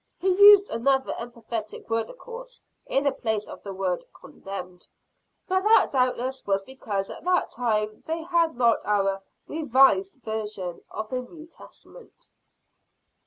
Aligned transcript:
He 0.19 0.29
used 0.35 0.67
another 0.71 1.13
emphatic 1.19 1.87
word 1.87 2.09
of 2.09 2.17
course, 2.17 2.63
in 2.87 3.03
the 3.03 3.11
place 3.11 3.47
of 3.47 3.61
the 3.61 3.71
word 3.71 4.03
condemned; 4.19 4.87
but 5.47 5.61
that 5.61 5.91
doubtless 5.91 6.43
was 6.47 6.63
because 6.63 7.11
at 7.11 7.23
that 7.23 7.51
time 7.51 8.01
they 8.07 8.23
had 8.23 8.55
not 8.55 8.83
our 8.83 9.21
"revised 9.47 10.15
version" 10.23 10.81
of 10.89 11.09
the 11.11 11.21
New 11.21 11.45
Testament. 11.45 12.29